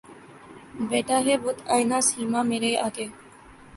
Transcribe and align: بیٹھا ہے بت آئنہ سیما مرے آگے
بیٹھا 0.89 1.17
ہے 1.25 1.35
بت 1.43 1.57
آئنہ 1.73 1.97
سیما 2.09 2.41
مرے 2.49 2.71
آگے 2.85 3.05